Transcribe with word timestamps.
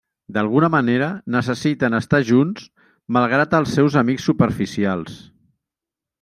D'alguna 0.35 0.69
manera 0.75 1.09
necessiten 1.35 1.97
estar 1.97 2.21
junts 2.31 2.65
malgrat 3.19 3.55
els 3.59 3.77
seus 3.79 3.99
amics 4.03 4.27
superficials. 4.33 5.21